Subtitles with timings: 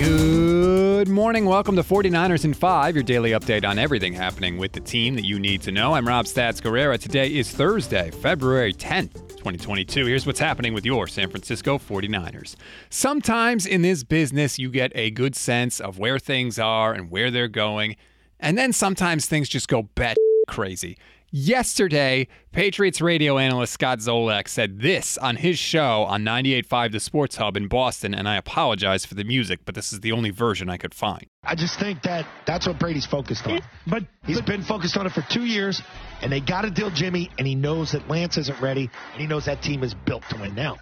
[0.00, 1.44] Good morning.
[1.44, 5.26] Welcome to 49ers in 5, your daily update on everything happening with the team that
[5.26, 5.92] you need to know.
[5.92, 6.98] I'm Rob Stats Guerrera.
[6.98, 10.06] Today is Thursday, February 10th, 2022.
[10.06, 12.56] Here's what's happening with your San Francisco 49ers.
[12.88, 17.30] Sometimes in this business, you get a good sense of where things are and where
[17.30, 17.94] they're going,
[18.38, 20.16] and then sometimes things just go bat
[20.48, 20.96] crazy.
[21.32, 27.36] Yesterday, Patriots radio analyst Scott Zolak said this on his show on 98.5 The Sports
[27.36, 30.68] Hub in Boston, and I apologize for the music, but this is the only version
[30.68, 31.26] I could find.
[31.44, 33.60] I just think that that's what Brady's focused on.
[33.86, 35.80] But He's but, been focused on it for two years,
[36.20, 39.28] and they got to deal Jimmy, and he knows that Lance isn't ready, and he
[39.28, 40.78] knows that team is built to win now.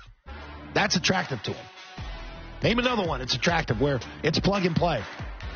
[0.72, 1.66] That's attractive to him.
[2.62, 3.20] Name another one.
[3.20, 5.02] It's attractive where it's plug and play.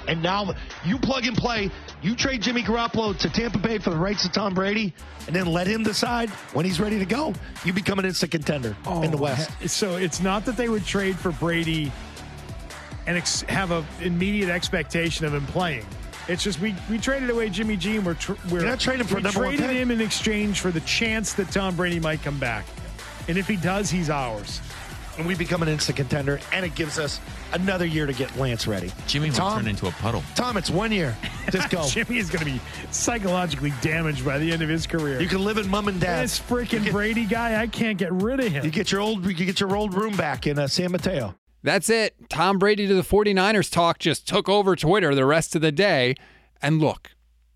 [0.09, 1.71] And now you plug and play.
[2.03, 4.93] You trade Jimmy Garoppolo to Tampa Bay for the rights of Tom Brady,
[5.27, 7.33] and then let him decide when he's ready to go.
[7.65, 9.51] You become an instant contender in the oh, West.
[9.69, 11.93] So it's not that they would trade for Brady
[13.07, 15.87] and ex- have an immediate expectation of him playing.
[16.29, 19.17] It's just we, we traded away Jimmy G and we're, tr- we're not trading for
[19.17, 22.39] we number one traded him in exchange for the chance that Tom Brady might come
[22.39, 22.65] back.
[23.29, 24.61] And if he does, he's ours.
[25.19, 27.21] And we become an instant contender, and it gives us
[27.53, 28.91] another year to get Lance ready.
[29.07, 30.23] Jimmy will Tom, turn into a puddle.
[30.35, 31.17] Tom, it's one year.
[31.51, 31.85] Just go.
[31.89, 32.61] Jimmy is going to be
[32.91, 35.21] psychologically damaged by the end of his career.
[35.21, 36.39] You can live in mom and dad's.
[36.39, 38.65] this freaking Brady guy, I can't get rid of him.
[38.65, 41.35] You get your old you get your old room back in uh, San Mateo.
[41.63, 42.29] That's it.
[42.29, 46.15] Tom Brady to the 49ers talk just took over Twitter the rest of the day.
[46.61, 47.11] And look,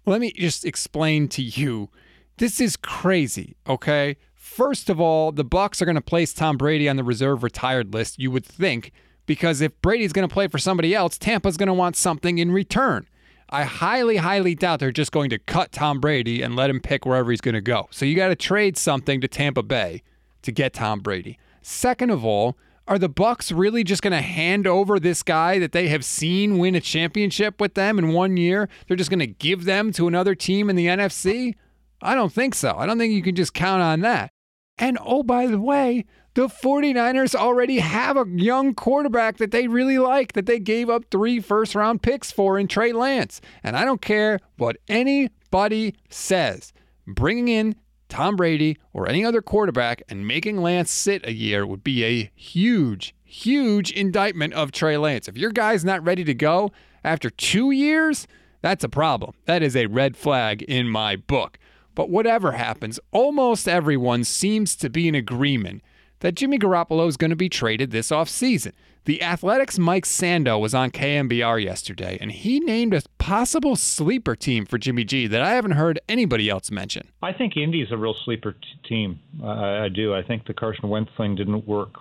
[0.04, 1.90] let me just explain to you.
[2.38, 4.16] This is crazy, okay?
[4.46, 7.92] First of all, the Bucs are going to place Tom Brady on the reserve retired
[7.92, 8.90] list, you would think,
[9.26, 12.50] because if Brady's going to play for somebody else, Tampa's going to want something in
[12.50, 13.06] return.
[13.50, 17.04] I highly, highly doubt they're just going to cut Tom Brady and let him pick
[17.04, 17.88] wherever he's going to go.
[17.90, 20.02] So you got to trade something to Tampa Bay
[20.40, 21.38] to get Tom Brady.
[21.60, 22.56] Second of all,
[22.88, 26.56] are the Bucs really just going to hand over this guy that they have seen
[26.56, 28.70] win a championship with them in one year?
[28.86, 31.56] They're just going to give them to another team in the NFC?
[32.00, 32.74] I don't think so.
[32.78, 34.30] I don't think you can just count on that.
[34.78, 36.04] And oh, by the way,
[36.34, 41.04] the 49ers already have a young quarterback that they really like, that they gave up
[41.10, 43.40] three first round picks for in Trey Lance.
[43.62, 46.74] And I don't care what anybody says.
[47.06, 47.76] Bringing in
[48.10, 52.30] Tom Brady or any other quarterback and making Lance sit a year would be a
[52.34, 55.26] huge, huge indictment of Trey Lance.
[55.26, 56.70] If your guy's not ready to go
[57.02, 58.26] after two years,
[58.60, 59.32] that's a problem.
[59.46, 61.58] That is a red flag in my book.
[61.96, 65.82] But whatever happens, almost everyone seems to be in agreement
[66.20, 68.72] that Jimmy Garoppolo is going to be traded this offseason.
[69.06, 74.66] The Athletic's Mike Sando was on KNBR yesterday, and he named a possible sleeper team
[74.66, 77.08] for Jimmy G that I haven't heard anybody else mention.
[77.22, 79.20] I think Indy's a real sleeper t- team.
[79.42, 80.14] Uh, I do.
[80.14, 81.94] I think the Carson Wentz thing didn't work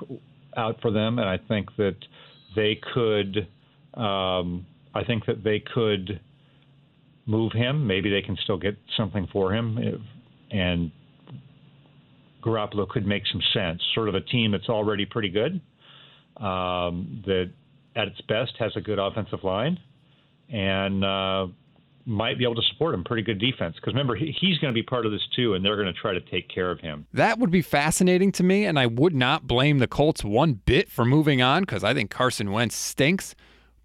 [0.57, 1.97] out for them, and I think that
[2.55, 3.47] they could.
[3.93, 6.19] Um, I think that they could
[7.25, 7.87] move him.
[7.87, 9.79] Maybe they can still get something for him,
[10.51, 10.91] and
[12.43, 13.81] Garoppolo could make some sense.
[13.93, 15.61] Sort of a team that's already pretty good,
[16.37, 17.51] um, that
[17.95, 19.79] at its best has a good offensive line,
[20.49, 21.47] and uh,
[22.05, 23.03] might be able to support him.
[23.03, 23.75] Pretty good defense.
[23.75, 26.13] Because remember, he's going to be part of this too, and they're going to try
[26.13, 27.07] to take care of him.
[27.13, 30.89] That would be fascinating to me, and I would not blame the Colts one bit
[30.89, 33.33] for moving on because I think Carson Wentz stinks.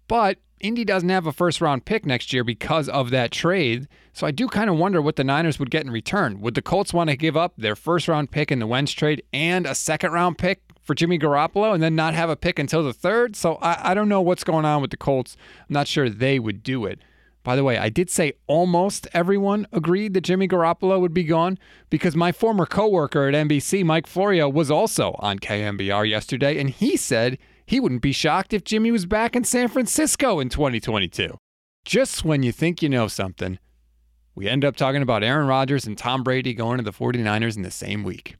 [0.07, 3.87] But Indy doesn't have a first round pick next year because of that trade.
[4.13, 6.39] So I do kind of wonder what the Niners would get in return.
[6.41, 9.23] Would the Colts want to give up their first round pick in the Wentz trade
[9.33, 12.83] and a second round pick for Jimmy Garoppolo and then not have a pick until
[12.83, 13.35] the third?
[13.35, 15.35] So I, I don't know what's going on with the Colts.
[15.59, 16.99] I'm not sure they would do it.
[17.43, 21.57] By the way, I did say almost everyone agreed that Jimmy Garoppolo would be gone
[21.89, 26.95] because my former coworker at NBC, Mike Florio, was also on KNBR yesterday, and he
[26.95, 27.39] said
[27.71, 31.37] he wouldn't be shocked if Jimmy was back in San Francisco in 2022.
[31.85, 33.59] Just when you think you know something,
[34.35, 37.61] we end up talking about Aaron Rodgers and Tom Brady going to the 49ers in
[37.61, 38.35] the same week.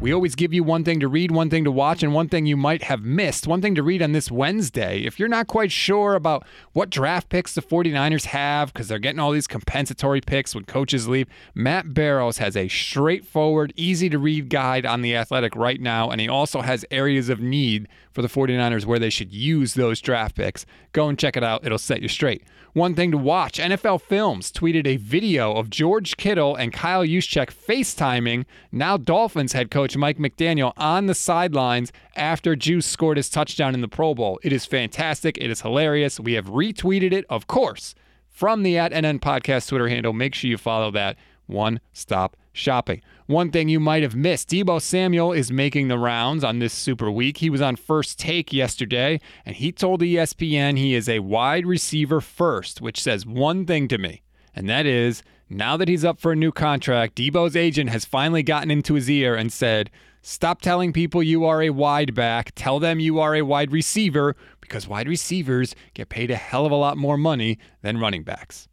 [0.00, 2.46] We always give you one thing to read, one thing to watch, and one thing
[2.46, 3.48] you might have missed.
[3.48, 5.00] One thing to read on this Wednesday.
[5.00, 9.18] If you're not quite sure about what draft picks the 49ers have, because they're getting
[9.18, 14.50] all these compensatory picks when coaches leave, Matt Barrows has a straightforward, easy to read
[14.50, 18.28] guide on the athletic right now, and he also has areas of need for the
[18.28, 20.64] 49ers where they should use those draft picks.
[20.92, 22.44] Go and check it out, it'll set you straight.
[22.74, 27.50] One thing to watch NFL Films tweeted a video of George Kittle and Kyle Juszczyk
[27.50, 33.74] FaceTiming now Dolphins head coach Mike McDaniel on the sidelines after Juice scored his touchdown
[33.74, 34.38] in the Pro Bowl.
[34.42, 35.38] It is fantastic.
[35.38, 36.20] It is hilarious.
[36.20, 37.94] We have retweeted it, of course,
[38.28, 40.12] from the at NN Podcast Twitter handle.
[40.12, 43.00] Make sure you follow that one stop shopping.
[43.26, 47.10] One thing you might have missed Deebo Samuel is making the rounds on this super
[47.10, 47.38] week.
[47.38, 52.20] He was on first take yesterday, and he told ESPN he is a wide receiver
[52.20, 54.22] first, which says one thing to me,
[54.58, 58.42] and that is now that he's up for a new contract, Deebo's agent has finally
[58.42, 59.88] gotten into his ear and said,
[60.20, 62.50] Stop telling people you are a wide back.
[62.56, 66.72] Tell them you are a wide receiver because wide receivers get paid a hell of
[66.72, 68.66] a lot more money than running backs.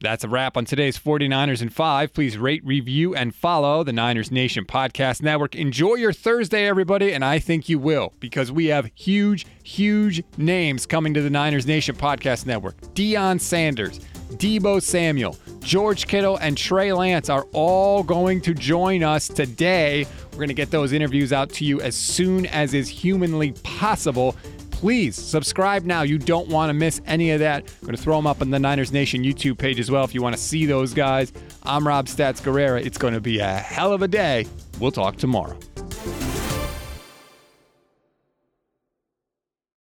[0.00, 2.12] That's a wrap on today's 49ers and 5.
[2.12, 5.54] Please rate, review, and follow the Niners Nation Podcast Network.
[5.54, 10.84] Enjoy your Thursday, everybody, and I think you will because we have huge, huge names
[10.84, 12.80] coming to the Niners Nation Podcast Network.
[12.94, 14.00] Deion Sanders,
[14.36, 20.06] Deebo Samuel, George Kittle, and Trey Lance are all going to join us today.
[20.32, 24.36] We're going to get those interviews out to you as soon as is humanly possible
[24.78, 26.02] please subscribe now.
[26.02, 27.64] You don't want to miss any of that.
[27.64, 30.14] I'm going to throw them up on the Niners Nation YouTube page as well if
[30.14, 31.32] you want to see those guys.
[31.64, 32.86] I'm Rob Stats Guerrera.
[32.86, 34.46] It's going to be a hell of a day.
[34.78, 35.58] We'll talk tomorrow.